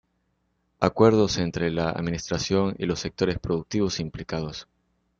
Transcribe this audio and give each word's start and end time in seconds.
Acuerdos 0.79 1.37
entre 1.37 1.69
la 1.69 1.91
Administración 1.91 2.73
y 2.79 2.87
los 2.87 2.99
sectores 3.01 3.37
productivos 3.37 3.99
implicados. 3.99 4.67